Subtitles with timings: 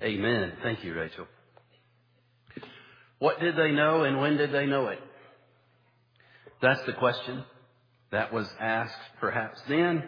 [0.00, 0.52] Amen.
[0.62, 1.26] Thank you, Rachel.
[3.18, 4.98] What did they know and when did they know it?
[6.60, 7.44] That's the question
[8.10, 10.04] that was asked perhaps then.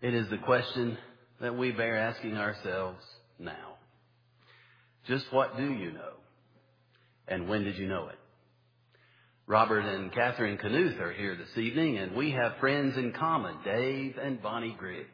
[0.00, 0.98] It is the question
[1.40, 3.02] that we bear asking ourselves
[3.38, 3.76] now.
[5.06, 6.12] Just what do you know?
[7.26, 8.18] And when did you know it?
[9.46, 14.16] Robert and Catherine Knuth are here this evening, and we have friends in common, Dave
[14.22, 15.06] and Bonnie Grigg.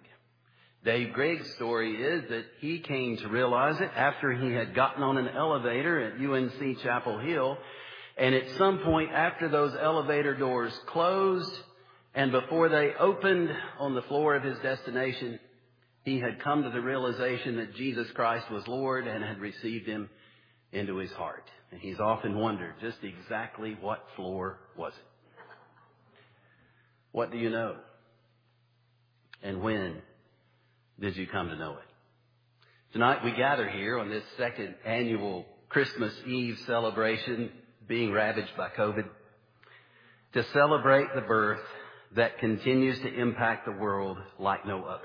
[0.84, 5.18] Dave Gregg's story is that he came to realize it after he had gotten on
[5.18, 7.58] an elevator at UNC Chapel Hill.
[8.16, 11.52] And at some point after those elevator doors closed
[12.14, 15.38] and before they opened on the floor of his destination,
[16.04, 20.08] he had come to the realization that Jesus Christ was Lord and had received him
[20.72, 21.44] into his heart.
[21.70, 25.04] And he's often wondered just exactly what floor was it?
[27.12, 27.76] What do you know?
[29.42, 30.02] And when
[31.00, 32.92] did you come to know it?
[32.92, 37.50] Tonight we gather here on this second annual Christmas Eve celebration
[37.88, 39.08] being ravaged by COVID
[40.34, 41.60] to celebrate the birth
[42.16, 45.04] that continues to impact the world like no other.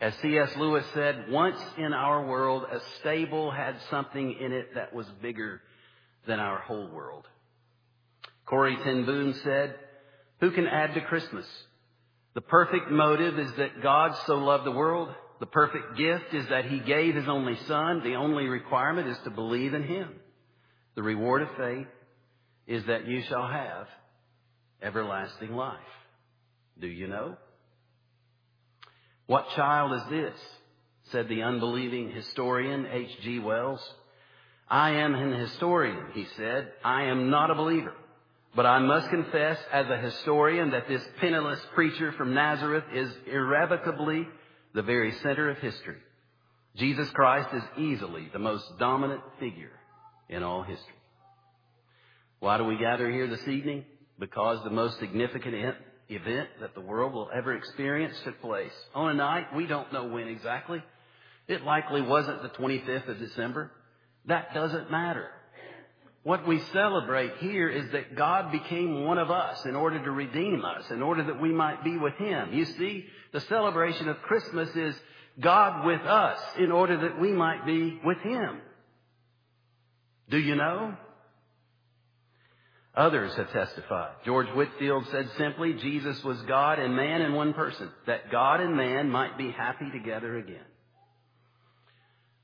[0.00, 0.50] As C.S.
[0.58, 5.62] Lewis said, once in our world, a stable had something in it that was bigger
[6.26, 7.24] than our whole world.
[8.44, 9.76] Corrie ten Boom said,
[10.40, 11.46] who can add to Christmas?
[12.36, 15.08] The perfect motive is that God so loved the world.
[15.40, 18.02] The perfect gift is that He gave His only Son.
[18.04, 20.10] The only requirement is to believe in Him.
[20.96, 21.86] The reward of faith
[22.66, 23.86] is that you shall have
[24.82, 25.78] everlasting life.
[26.78, 27.38] Do you know?
[29.24, 30.38] What child is this?
[31.12, 33.38] said the unbelieving historian H.G.
[33.38, 33.80] Wells.
[34.68, 36.70] I am an historian, he said.
[36.84, 37.94] I am not a believer.
[38.56, 44.26] But I must confess as a historian that this penniless preacher from Nazareth is irrevocably
[44.74, 45.98] the very center of history.
[46.74, 49.72] Jesus Christ is easily the most dominant figure
[50.30, 50.94] in all history.
[52.40, 53.84] Why do we gather here this evening?
[54.18, 55.76] Because the most significant
[56.08, 60.06] event that the world will ever experience took place on a night we don't know
[60.06, 60.82] when exactly.
[61.46, 63.70] It likely wasn't the 25th of December.
[64.24, 65.28] That doesn't matter.
[66.26, 70.64] What we celebrate here is that God became one of us in order to redeem
[70.64, 72.52] us, in order that we might be with Him.
[72.52, 74.96] You see, the celebration of Christmas is
[75.38, 78.60] God with us in order that we might be with Him.
[80.28, 80.96] Do you know?
[82.96, 84.16] Others have testified.
[84.24, 88.76] George Whitefield said simply, Jesus was God and man in one person, that God and
[88.76, 90.66] man might be happy together again.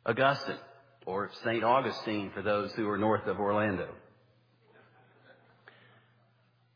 [0.07, 0.55] Augustine
[1.07, 1.65] or St.
[1.65, 3.89] Augustine for those who are north of Orlando.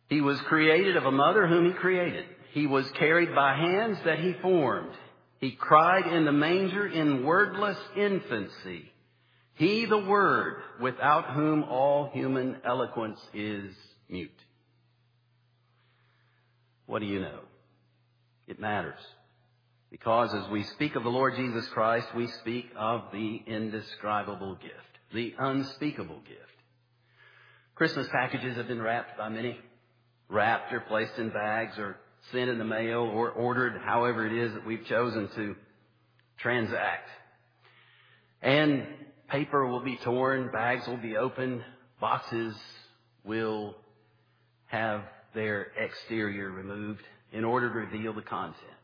[0.09, 2.25] He was created of a mother whom he created.
[2.53, 4.93] He was carried by hands that he formed.
[5.41, 8.93] He cried in the manger in wordless infancy.
[9.55, 13.75] He the Word, without whom all human eloquence is
[14.09, 14.31] mute.
[16.87, 17.41] What do you know?
[18.47, 19.01] It matters.
[19.99, 24.75] Because as we speak of the Lord Jesus Christ, we speak of the indescribable gift,
[25.15, 26.41] the unspeakable gift.
[27.75, 29.59] Christmas packages have been wrapped by many,
[30.29, 31.97] wrapped or placed in bags or
[32.31, 35.57] sent in the mail or ordered however it is that we've chosen to
[36.37, 37.09] transact.
[38.43, 38.87] And
[39.31, 41.63] paper will be torn, bags will be opened,
[42.03, 42.55] boxes
[43.25, 43.75] will
[44.67, 47.03] have their exterior removed
[47.33, 48.76] in order to reveal the content.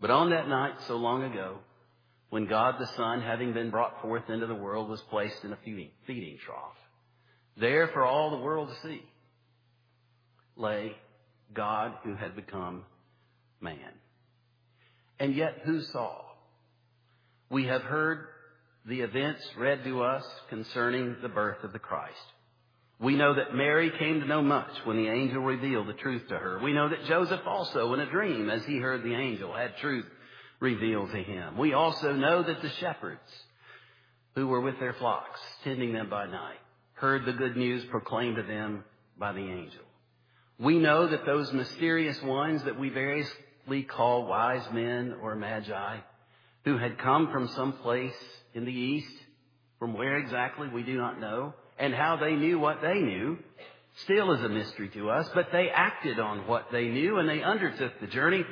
[0.00, 1.58] But on that night so long ago,
[2.30, 5.58] when God the Son, having been brought forth into the world, was placed in a
[5.64, 6.76] feeding, feeding trough,
[7.56, 9.02] there for all the world to see
[10.56, 10.92] lay
[11.54, 12.84] God who had become
[13.60, 13.78] man.
[15.18, 16.20] And yet who saw?
[17.50, 18.26] We have heard
[18.84, 22.14] the events read to us concerning the birth of the Christ.
[23.00, 26.38] We know that Mary came to know much when the angel revealed the truth to
[26.38, 26.58] her.
[26.58, 30.06] We know that Joseph also, in a dream, as he heard the angel, had truth
[30.58, 31.56] revealed to him.
[31.56, 33.20] We also know that the shepherds
[34.34, 36.58] who were with their flocks, tending them by night,
[36.94, 38.84] heard the good news proclaimed to them
[39.16, 39.84] by the angel.
[40.58, 45.98] We know that those mysterious ones that we variously call wise men or magi,
[46.64, 48.16] who had come from some place
[48.54, 49.14] in the east,
[49.78, 53.38] from where exactly we do not know, and how they knew what they knew
[54.02, 57.42] still is a mystery to us, but they acted on what they knew and they
[57.42, 58.44] undertook the journey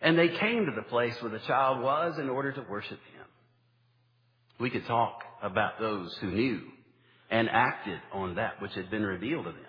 [0.00, 3.26] and they came to the place where the child was in order to worship him.
[4.58, 6.62] We could talk about those who knew
[7.30, 9.60] and acted on that which had been revealed to them.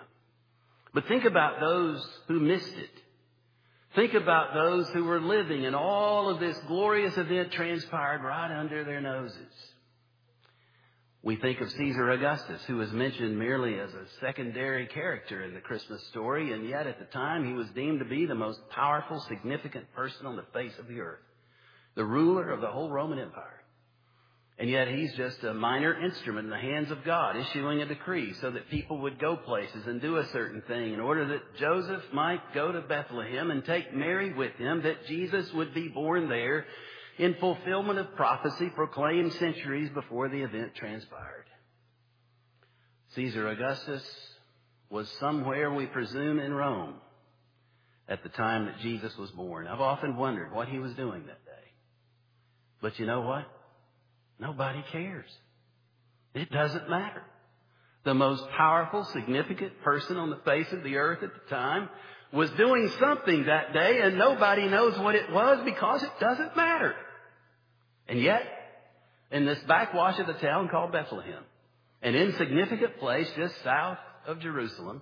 [0.94, 2.90] But think about those who missed it.
[3.96, 8.84] Think about those who were living and all of this glorious event transpired right under
[8.84, 9.38] their noses.
[11.24, 15.60] We think of Caesar Augustus, who is mentioned merely as a secondary character in the
[15.60, 19.20] Christmas story, and yet at the time he was deemed to be the most powerful,
[19.28, 21.22] significant person on the face of the earth,
[21.94, 23.62] the ruler of the whole Roman Empire.
[24.58, 28.34] And yet he's just a minor instrument in the hands of God, issuing a decree
[28.42, 32.04] so that people would go places and do a certain thing in order that Joseph
[32.14, 36.66] might go to Bethlehem and take Mary with him, that Jesus would be born there
[37.22, 41.46] in fulfillment of prophecy proclaimed centuries before the event transpired.
[43.14, 44.04] Caesar Augustus
[44.90, 46.96] was somewhere, we presume, in Rome
[48.10, 49.68] at the time that Jesus was born.
[49.68, 51.70] I've often wondered what he was doing that day.
[52.82, 53.46] But you know what?
[54.40, 55.30] Nobody cares.
[56.34, 57.22] It doesn't matter.
[58.04, 61.88] The most powerful, significant person on the face of the earth at the time
[62.34, 66.96] was doing something that day and nobody knows what it was because it doesn't matter.
[68.12, 68.44] And yet,
[69.32, 71.46] in this backwash of the town called Bethlehem,
[72.02, 75.02] an insignificant place just south of Jerusalem,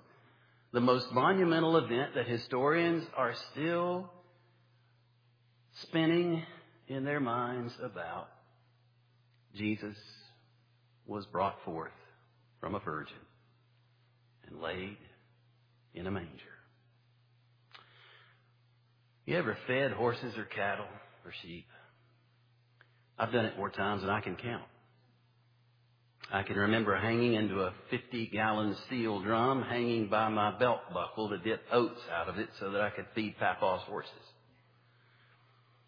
[0.74, 4.12] the most monumental event that historians are still
[5.82, 6.44] spinning
[6.88, 8.28] in their minds about,
[9.56, 9.98] Jesus
[11.08, 11.92] was brought forth
[12.62, 13.18] from a virgin
[14.48, 14.98] and laid
[15.96, 16.30] in a manger.
[19.26, 20.86] You ever fed horses or cattle
[21.26, 21.66] or sheep?
[23.20, 24.64] I've done it more times than I can count.
[26.32, 31.30] I can remember hanging into a 50 gallon steel drum hanging by my belt buckle
[31.30, 34.12] to dip oats out of it so that I could feed Papa's horses.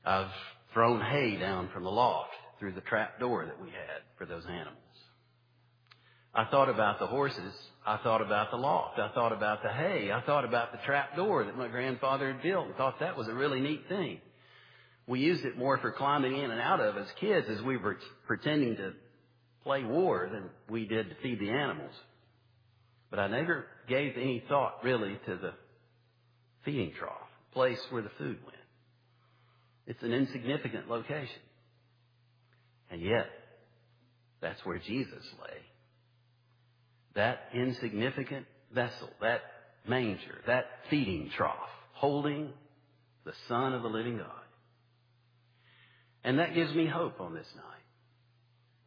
[0.04, 0.32] I've
[0.74, 4.44] thrown hay down from the loft through the trap door that we had for those
[4.46, 4.78] animals.
[6.34, 7.54] I thought about the horses.
[7.86, 9.00] I thought about the loft.
[9.00, 10.12] I thought about the hay.
[10.12, 13.28] I thought about the trap door that my grandfather had built and thought that was
[13.28, 14.20] a really neat thing.
[15.12, 17.98] We used it more for climbing in and out of as kids as we were
[18.28, 18.94] pretending to
[19.66, 21.92] play war than we did to feed the animals.
[23.10, 25.52] But I never gave any thought really to the
[26.64, 28.58] feeding trough, place where the food went.
[29.86, 31.42] It's an insignificant location.
[32.90, 33.28] And yet,
[34.40, 35.58] that's where Jesus lay
[37.16, 39.42] that insignificant vessel, that
[39.86, 41.58] manger, that feeding trough,
[41.92, 42.54] holding
[43.26, 44.41] the Son of the living God.
[46.24, 47.66] And that gives me hope on this night.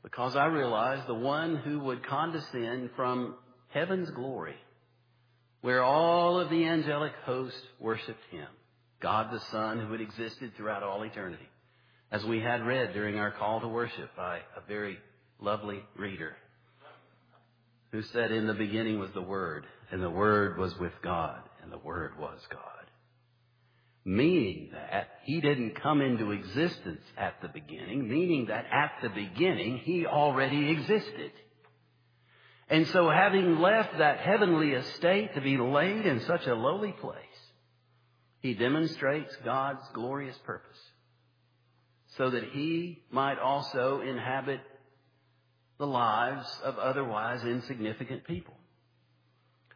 [0.03, 3.35] Because I realize the one who would condescend from
[3.69, 4.57] heaven's glory,
[5.63, 8.47] where all of the angelic host worshiped him,
[9.01, 11.49] God the Son who had existed throughout all eternity,
[12.13, 14.99] as we had read during our call to worship by a very
[15.41, 16.37] lovely reader
[17.95, 21.71] who said, In the beginning was the Word, and the Word was with God, and
[21.71, 22.84] the Word was God.
[24.05, 29.79] Meaning that He didn't come into existence at the beginning, meaning that at the beginning
[29.79, 31.33] He already existed.
[32.69, 37.17] And so having left that heavenly estate to be laid in such a lowly place,
[38.41, 40.79] He demonstrates God's glorious purpose
[42.19, 44.61] so that He might also inhabit
[45.79, 48.55] the lives of otherwise insignificant people.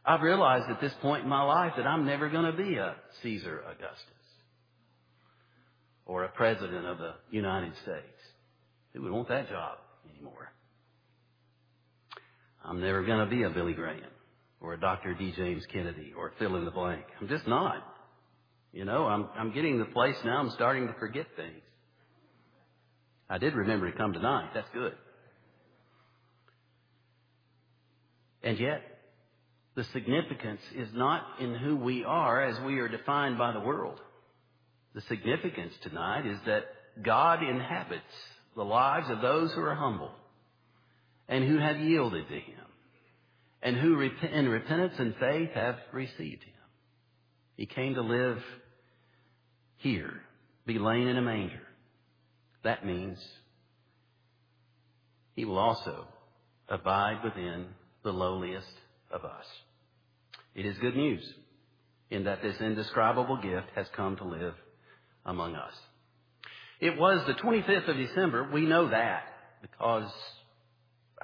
[0.05, 2.95] I've realized at this point in my life that I'm never going to be a
[3.23, 4.18] Caesar Augustus
[6.08, 8.19] or a president of the United States.
[8.93, 9.78] Who would want that job
[10.12, 10.50] anymore?
[12.65, 14.00] I'm never going to be a Billy Graham
[14.60, 15.15] or a Dr.
[15.15, 15.32] D.
[15.36, 17.05] James Kennedy or fill in the blank.
[17.20, 17.77] I'm just not.
[18.72, 21.62] You know, I'm, I'm getting the place now I'm starting to forget things.
[23.31, 24.50] I did remember to come tonight.
[24.55, 24.94] That's good.
[28.43, 28.81] And yet,
[29.74, 34.00] the significance is not in who we are as we are defined by the world.
[34.98, 36.64] The significance tonight is that
[37.05, 38.02] God inhabits
[38.56, 40.10] the lives of those who are humble
[41.28, 42.64] and who have yielded to Him
[43.62, 46.55] and who in repentance and faith have received Him.
[47.56, 48.43] He came to live
[49.76, 50.20] here,
[50.67, 51.62] be lain in a manger.
[52.64, 53.24] That means
[55.36, 56.08] He will also
[56.69, 57.67] abide within
[58.02, 58.67] the lowliest
[59.12, 59.46] of us.
[60.56, 61.22] It is good news
[62.10, 64.55] in that this indescribable gift has come to live
[65.29, 65.73] among us.
[66.81, 68.49] It was the 25th of December.
[68.53, 69.23] We know that
[69.63, 70.11] because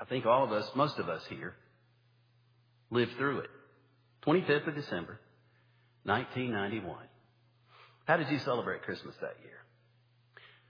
[0.01, 1.55] I think all of us, most of us here,
[2.91, 3.51] lived through it.
[4.27, 5.19] 25th of December,
[6.05, 6.97] 1991.
[8.07, 9.59] How did you celebrate Christmas that year?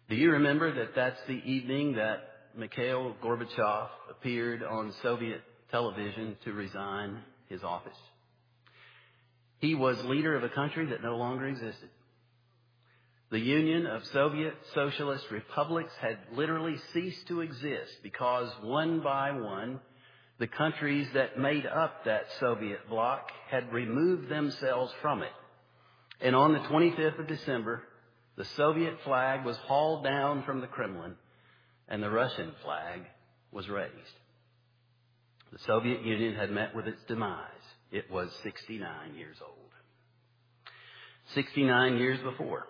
[0.09, 2.21] Do you remember that that's the evening that
[2.57, 5.43] Mikhail Gorbachev appeared on Soviet
[5.75, 7.97] television to resign his office.
[9.59, 11.89] He was leader of a country that no longer existed.
[13.31, 19.81] The Union of Soviet Socialist Republics had literally ceased to exist because one by one,
[20.39, 25.33] the countries that made up that Soviet bloc had removed themselves from it.
[26.21, 27.83] And on the 25th of December,
[28.37, 31.15] the Soviet flag was hauled down from the Kremlin
[31.89, 33.03] and the Russian flag
[33.53, 33.93] was raised.
[35.53, 37.49] The Soviet Union had met with its demise.
[37.93, 39.71] It was 69 years old.
[41.35, 42.67] 69 years before,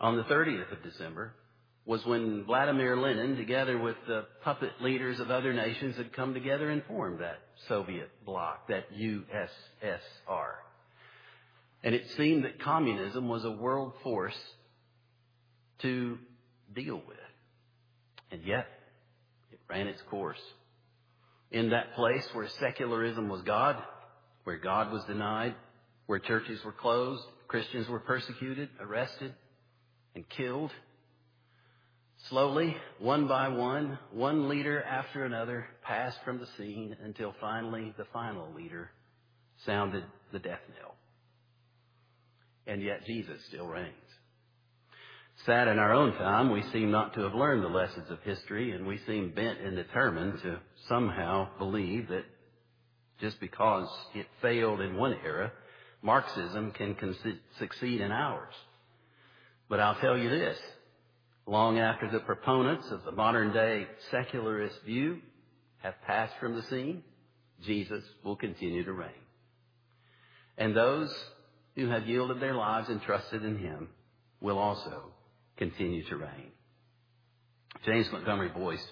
[0.00, 1.34] on the 30th of December,
[1.84, 6.68] was when Vladimir Lenin, together with the puppet leaders of other nations, had come together
[6.68, 10.50] and formed that Soviet bloc, that USSR.
[11.82, 14.36] And it seemed that communism was a world force
[15.80, 16.18] to
[16.74, 17.16] deal with.
[18.30, 18.66] And yet,
[19.50, 20.40] it ran its course.
[21.50, 23.76] In that place where secularism was God,
[24.44, 25.54] where God was denied,
[26.06, 29.32] where churches were closed, Christians were persecuted, arrested,
[30.18, 30.72] and killed.
[32.28, 38.06] Slowly, one by one, one leader after another passed from the scene until finally the
[38.12, 38.90] final leader
[39.64, 40.96] sounded the death knell.
[42.66, 43.94] And yet Jesus still reigns.
[45.46, 48.72] Sad in our own time, we seem not to have learned the lessons of history,
[48.72, 50.58] and we seem bent and determined to
[50.88, 52.24] somehow believe that
[53.20, 55.52] just because it failed in one era,
[56.02, 56.96] Marxism can
[57.60, 58.54] succeed in ours.
[59.68, 60.58] But I'll tell you this,
[61.46, 65.18] long after the proponents of the modern day secularist view
[65.78, 67.02] have passed from the scene,
[67.64, 69.10] Jesus will continue to reign.
[70.56, 71.14] And those
[71.76, 73.88] who have yielded their lives and trusted in Him
[74.40, 75.12] will also
[75.56, 76.52] continue to reign.
[77.84, 78.84] James Montgomery Boice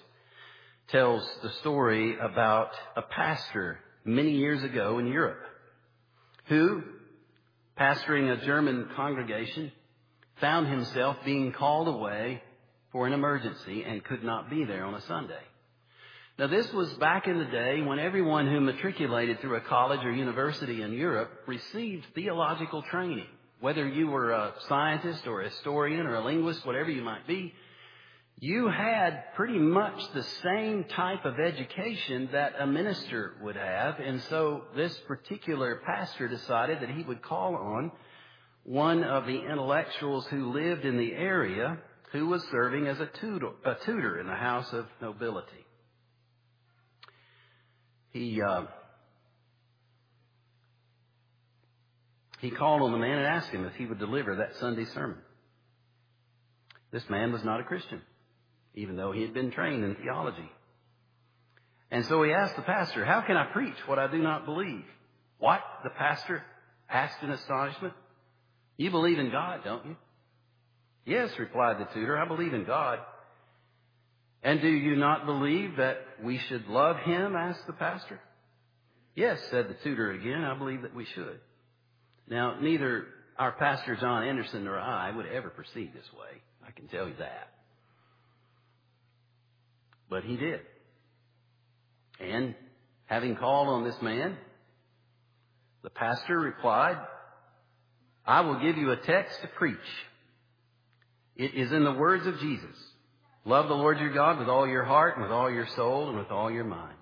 [0.89, 5.41] tells the story about a pastor many years ago in Europe
[6.45, 6.81] who,
[7.77, 9.71] pastoring a German congregation,
[10.39, 12.41] found himself being called away
[12.91, 15.41] for an emergency and could not be there on a Sunday.
[16.39, 20.11] Now this was back in the day when everyone who matriculated through a college or
[20.11, 23.25] university in Europe received theological training.
[23.59, 27.53] Whether you were a scientist or a historian or a linguist, whatever you might be,
[28.39, 33.99] you had pretty much the same type of education that a minister would have.
[33.99, 37.91] And so this particular pastor decided that he would call on
[38.67, 41.77] one of the intellectuals who lived in the area
[42.11, 45.65] who was serving as a tutor, a tutor in the house of nobility.
[48.09, 48.63] He, uh,
[52.41, 55.19] he called on the man and asked him if he would deliver that Sunday sermon.
[56.91, 58.01] This man was not a Christian,
[58.75, 60.51] even though he had been trained in theology.
[61.89, 64.83] And so he asked the pastor, How can I preach what I do not believe?
[65.37, 65.61] What?
[65.85, 66.43] The pastor
[66.89, 67.93] asked in astonishment.
[68.77, 69.95] You believe in God, don't you?
[71.05, 72.99] Yes, replied the tutor, I believe in God.
[74.43, 77.35] And do you not believe that we should love him?
[77.35, 78.19] asked the pastor.
[79.15, 81.39] Yes, said the tutor again, I believe that we should.
[82.29, 83.07] Now, neither
[83.39, 86.41] our pastor John Anderson nor I would ever proceed this way.
[86.65, 87.49] I can tell you that.
[90.09, 90.61] But he did.
[92.19, 92.55] And
[93.05, 94.37] having called on this man,
[95.83, 96.97] the pastor replied,
[98.27, 99.77] I will give you a text to preach.
[101.37, 102.75] It is in the words of Jesus.
[103.45, 106.17] Love the Lord your God with all your heart and with all your soul and
[106.17, 106.97] with all your mind.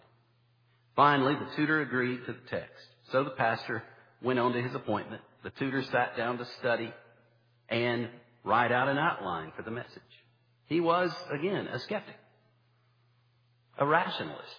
[0.95, 2.85] Finally, the tutor agreed to the text.
[3.11, 3.81] So the pastor
[4.21, 5.23] went on to his appointment.
[5.43, 6.93] The tutor sat down to study
[7.69, 8.07] and
[8.43, 9.89] write out an outline for the message.
[10.67, 12.15] He was, again, a skeptic,
[13.79, 14.55] a rationalist.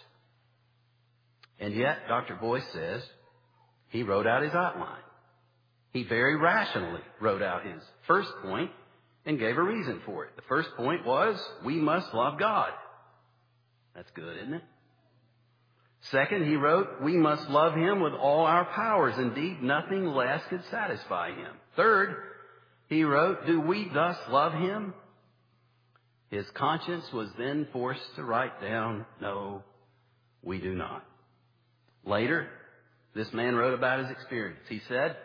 [1.61, 2.35] And yet, Dr.
[2.35, 3.03] Boice says,
[3.89, 5.01] he wrote out his outline.
[5.93, 8.71] He very rationally wrote out his first point
[9.25, 10.37] and gave a reason for it.
[10.37, 12.71] The first point was, we must love God.
[13.95, 14.63] That's good, isn't it?
[16.11, 19.15] Second, he wrote, we must love him with all our powers.
[19.19, 21.53] Indeed, nothing less could satisfy him.
[21.75, 22.15] Third,
[22.89, 24.95] he wrote, do we thus love him?
[26.31, 29.63] His conscience was then forced to write down, no,
[30.43, 31.05] we do not.
[32.05, 32.49] Later,
[33.15, 34.61] this man wrote about his experience.
[34.69, 35.17] He said,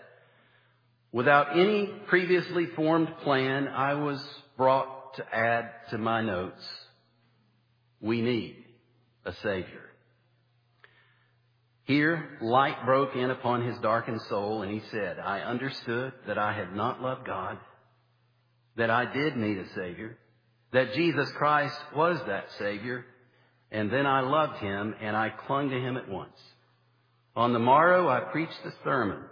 [1.11, 4.23] Without any previously formed plan, I was
[4.55, 6.63] brought to add to my notes,
[7.99, 8.63] we need
[9.25, 9.81] a Savior.
[11.83, 16.53] Here, light broke in upon his darkened soul, and he said, I understood that I
[16.53, 17.57] had not loved God,
[18.77, 20.17] that I did need a Savior,
[20.71, 23.05] that Jesus Christ was that Savior,
[23.69, 26.39] and then I loved him, and I clung to him at once.
[27.35, 29.23] On the morrow, I preached a sermon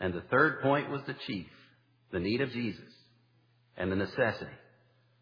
[0.00, 1.46] and the third point was the chief,
[2.12, 2.82] the need of Jesus.
[3.76, 4.50] and the necessity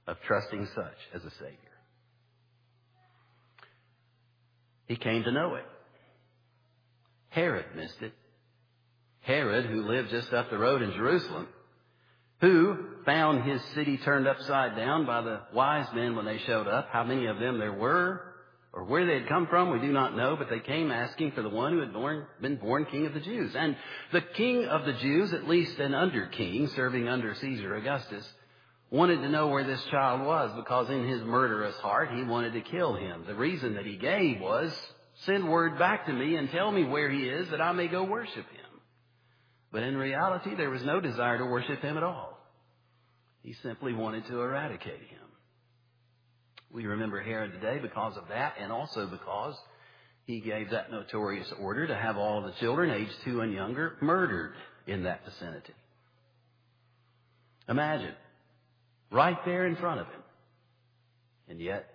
[0.06, 1.58] of trusting such as a Savior.
[4.86, 5.64] He came to know it.
[7.30, 8.12] Herod missed it.
[9.22, 11.48] Herod, who lived just up the road in Jerusalem,
[12.40, 12.76] who
[13.06, 16.88] found his city turned upside down by the wise men when they showed up.
[16.92, 18.33] How many of them there were,
[18.74, 21.42] or where they had come from, we do not know, but they came asking for
[21.42, 23.54] the one who had born, been born king of the Jews.
[23.54, 23.76] And
[24.12, 28.26] the king of the Jews, at least an under king, serving under Caesar Augustus,
[28.90, 32.62] wanted to know where this child was because in his murderous heart he wanted to
[32.62, 33.24] kill him.
[33.28, 34.72] The reason that he gave was,
[35.24, 38.02] send word back to me and tell me where he is that I may go
[38.02, 38.80] worship him.
[39.70, 42.40] But in reality, there was no desire to worship him at all.
[43.42, 45.23] He simply wanted to eradicate him.
[46.74, 49.54] We remember Herod today because of that and also because
[50.26, 54.54] he gave that notorious order to have all the children aged two and younger murdered
[54.88, 55.72] in that vicinity.
[57.68, 58.14] Imagine
[59.12, 60.20] right there in front of him.
[61.48, 61.88] And yet,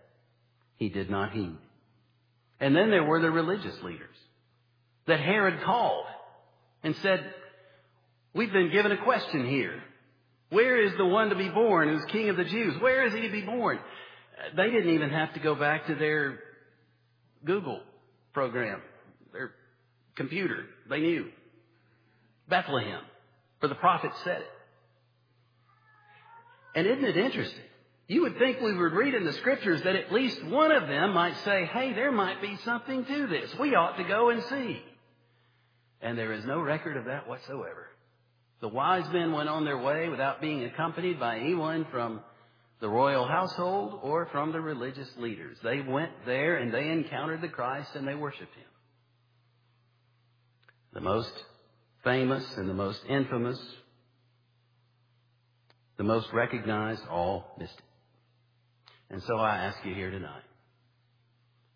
[0.78, 1.58] he did not heed.
[2.62, 4.16] And then there were the religious leaders
[5.08, 6.06] that Herod called
[6.84, 7.34] and said,
[8.34, 9.84] We've been given a question here.
[10.52, 12.82] Where is the one to be born who's king of the Jews?
[12.82, 13.80] Where is he to be born?
[14.56, 16.40] They didn't even have to go back to their
[17.46, 17.82] Google
[18.34, 18.82] program,
[19.34, 19.52] their
[20.16, 20.66] computer.
[20.90, 21.30] They knew.
[22.48, 23.02] Bethlehem,
[23.60, 24.52] for the prophet said it.
[26.76, 27.64] And isn't it interesting?
[28.08, 31.14] You would think we would read in the scriptures that at least one of them
[31.14, 33.54] might say, hey, there might be something to this.
[33.60, 34.82] We ought to go and see.
[36.02, 37.88] And there is no record of that whatsoever.
[38.62, 42.22] The wise men went on their way without being accompanied by anyone from
[42.82, 45.58] the royal household or from the religious leaders.
[45.64, 48.66] They went there and they encountered the Christ and they worshiped Him.
[50.94, 51.34] The most
[52.04, 53.60] famous and the most infamous
[56.00, 59.14] the most recognized, all missed it.
[59.14, 60.44] And so I ask you here tonight,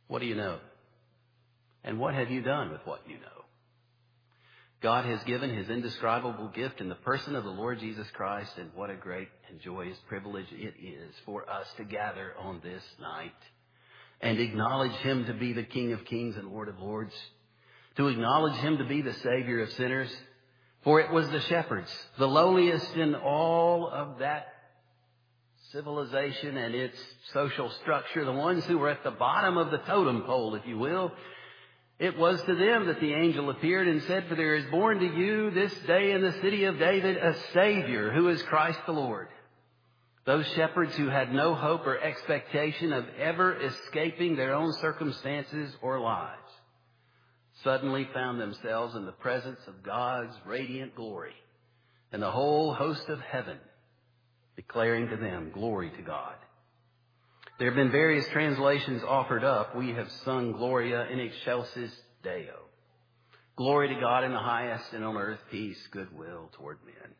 [0.07, 0.59] what do you know?
[1.83, 3.32] And what have you done with what you know?
[4.83, 8.69] God has given His indescribable gift in the person of the Lord Jesus Christ, and
[8.75, 13.31] what a great and joyous privilege it is for us to gather on this night
[14.19, 17.13] and acknowledge Him to be the King of kings and Lord of lords,
[17.95, 20.13] to acknowledge Him to be the Savior of sinners,
[20.83, 24.47] for it was the shepherds, the lowliest in all of that
[25.71, 26.99] civilization and its
[27.31, 30.77] social structure, the ones who were at the bottom of the totem pole, if you
[30.77, 31.13] will.
[32.03, 35.05] It was to them that the angel appeared and said, For there is born to
[35.05, 39.29] you this day in the city of David a Savior, who is Christ the Lord.
[40.25, 46.01] Those shepherds who had no hope or expectation of ever escaping their own circumstances or
[46.01, 46.41] lives
[47.63, 51.35] suddenly found themselves in the presence of God's radiant glory
[52.11, 53.59] and the whole host of heaven
[54.57, 56.35] declaring to them glory to God.
[57.63, 59.73] There have been various translations offered up.
[59.73, 62.59] We have sung Gloria in excelsis Deo.
[63.55, 67.13] Glory to God in the highest and on earth peace, goodwill toward men.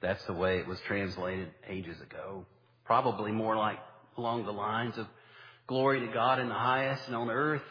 [0.00, 2.46] That's the way it was translated ages ago.
[2.84, 3.78] Probably more like
[4.18, 5.06] along the lines of
[5.68, 7.62] glory to God in the highest and on earth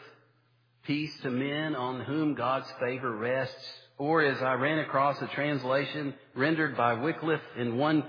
[0.84, 3.72] peace to men on whom God's favor rests.
[3.98, 8.04] Or as I ran across a translation rendered by Wycliffe in one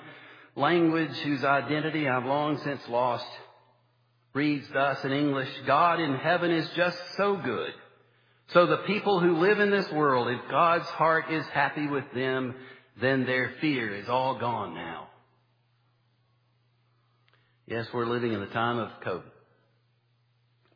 [0.55, 3.27] language whose identity I've long since lost,
[4.33, 7.73] reads thus in English, God in heaven is just so good.
[8.53, 12.55] So the people who live in this world, if God's heart is happy with them,
[12.99, 15.07] then their fear is all gone now.
[17.65, 19.31] Yes, we're living in the time of COVID,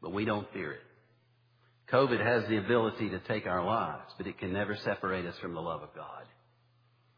[0.02, 0.82] but we don't fear it.
[1.92, 5.54] COVID has the ability to take our lives, but it can never separate us from
[5.54, 6.24] the love of God.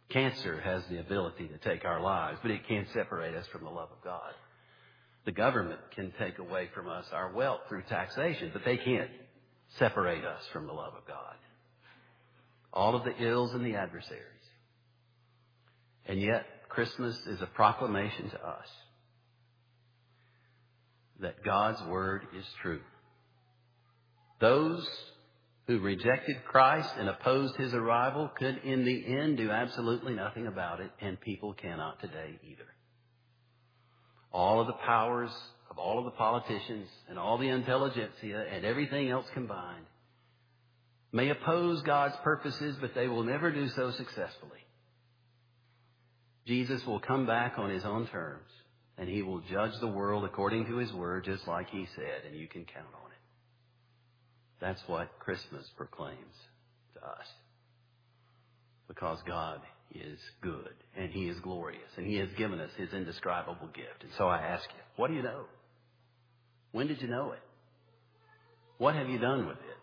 [0.10, 3.70] Cancer has the ability to take our lives, but it can't separate us from the
[3.70, 4.34] love of God.
[5.28, 9.10] The government can take away from us our wealth through taxation, but they can't
[9.78, 11.36] separate us from the love of God.
[12.72, 14.24] All of the ills and the adversaries.
[16.06, 18.68] And yet, Christmas is a proclamation to us
[21.20, 22.80] that God's Word is true.
[24.40, 24.88] Those
[25.68, 30.80] who rejected Christ and opposed his arrival could in the end do absolutely nothing about
[30.80, 32.77] it, and people cannot today either.
[34.32, 35.32] All of the powers
[35.70, 39.86] of all of the politicians and all the intelligentsia and everything else combined
[41.12, 44.66] may oppose God's purposes, but they will never do so successfully.
[46.46, 48.50] Jesus will come back on his own terms,
[48.98, 52.38] and he will judge the world according to his word, just like he said, and
[52.38, 53.18] you can count on it.
[54.60, 56.36] That's what Christmas proclaims
[56.96, 57.28] to us.
[58.88, 59.60] Because God
[59.94, 64.04] is good and He is glorious and He has given us His indescribable gift.
[64.04, 65.46] And so I ask you, what do you know?
[66.72, 67.40] When did you know it?
[68.78, 69.78] What have you done with it?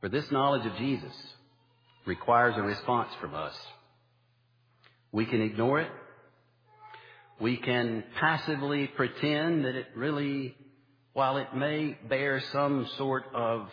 [0.00, 1.12] For this knowledge of Jesus
[2.06, 3.54] requires a response from us.
[5.12, 5.90] We can ignore it.
[7.40, 10.56] We can passively pretend that it really,
[11.12, 13.68] while it may bear some sort of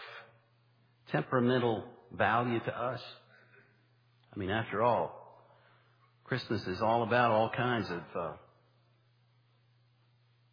[1.11, 3.01] temperamental value to us,
[4.35, 5.21] I mean, after all,
[6.25, 8.33] Christmas is all about all kinds of uh,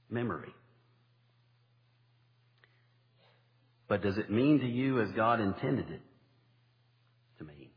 [0.09, 0.55] memory.
[3.89, 6.01] But does it mean to you as God intended it
[7.39, 7.69] to mean?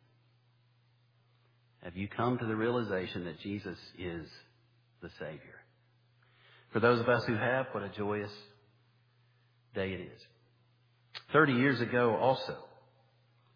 [1.84, 4.28] Have you come to the realization that Jesus is
[5.02, 5.40] the Savior?
[6.72, 8.32] For those of us who have, what a joyous
[9.74, 10.22] day it is.
[11.32, 12.65] Thirty years ago also,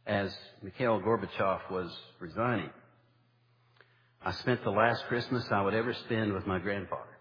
[0.05, 2.69] as Mikhail Gorbachev was resigning,
[4.21, 7.17] I spent the last Christmas I would ever spend with my grandfather,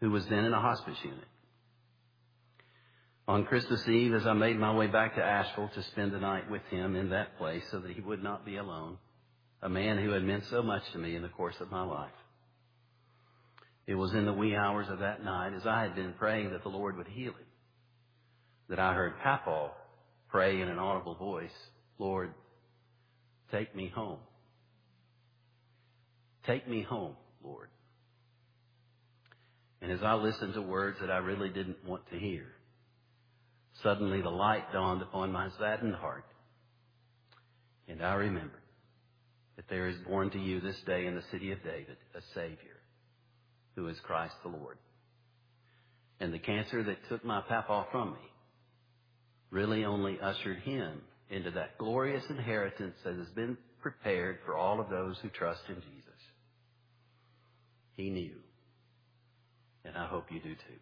[0.00, 1.24] who was then in a hospice unit.
[3.26, 6.50] On Christmas Eve, as I made my way back to Asheville to spend the night
[6.50, 8.98] with him in that place so that he would not be alone,
[9.62, 12.12] a man who had meant so much to me in the course of my life.
[13.86, 16.62] It was in the wee hours of that night, as I had been praying that
[16.62, 17.46] the Lord would heal him,
[18.68, 19.70] that I heard Papa
[20.28, 21.50] pray in an audible voice,
[21.98, 22.32] Lord,
[23.50, 24.18] take me home.
[26.46, 27.68] Take me home, Lord.
[29.80, 32.46] And as I listened to words that I really didn't want to hear,
[33.82, 36.24] suddenly the light dawned upon my saddened heart.
[37.88, 38.62] And I remembered
[39.56, 42.80] that there is born to you this day in the city of David a Savior
[43.76, 44.78] who is Christ the Lord.
[46.20, 48.30] And the cancer that took my papa from me
[49.50, 54.90] really only ushered him into that glorious inheritance that has been prepared for all of
[54.90, 56.20] those who trust in Jesus.
[57.96, 58.32] He knew.
[59.84, 60.80] And I hope you do too.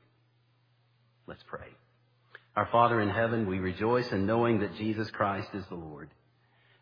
[1.27, 1.69] Let's pray.
[2.57, 6.11] Our Father in heaven, we rejoice in knowing that Jesus Christ is the Lord.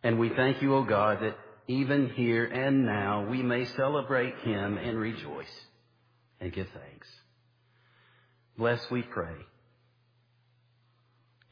[0.03, 1.37] And we thank you, O God, that
[1.69, 5.47] even here and now we may celebrate Him and rejoice
[6.41, 7.09] and give thanks.
[8.59, 9.37] Bless, we pray,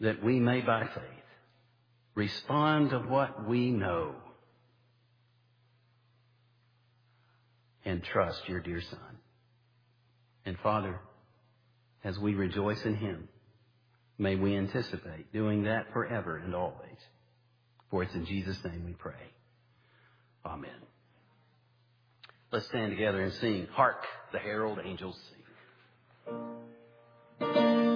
[0.01, 1.18] that we may by faith
[2.18, 4.12] respond to what we know
[7.85, 9.18] and trust your dear Son.
[10.44, 10.98] And Father,
[12.02, 13.28] as we rejoice in Him,
[14.18, 16.98] may we anticipate doing that forever and always.
[17.88, 19.14] For it's in Jesus' name we pray.
[20.44, 20.70] Amen.
[22.50, 25.16] Let's stand together and sing, Hark the Herald Angels
[27.40, 27.88] Sing.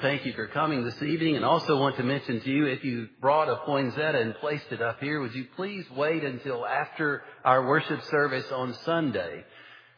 [0.00, 3.08] Thank you for coming this evening and also want to mention to you if you
[3.20, 7.66] brought a poinsettia and placed it up here, would you please wait until after our
[7.66, 9.44] worship service on Sunday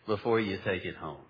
[0.06, 1.20] before you take it home?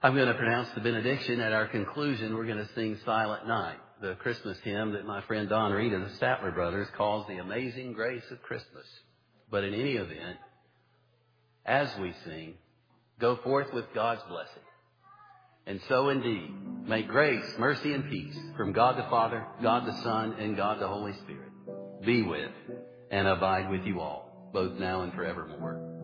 [0.00, 1.40] I'm going to pronounce the benediction.
[1.40, 5.48] At our conclusion, we're going to sing Silent Night, the Christmas hymn that my friend
[5.48, 8.86] Don Reid and the Statler brothers calls the Amazing Grace of Christmas.
[9.50, 10.36] But in any event,
[11.64, 12.54] as we sing,
[13.18, 14.62] go forth with God's blessing.
[15.66, 16.54] And so indeed,
[16.86, 20.88] may grace, mercy, and peace from God the Father, God the Son, and God the
[20.88, 21.50] Holy Spirit
[22.04, 22.52] be with
[23.10, 25.95] and abide with you all, both now and forevermore.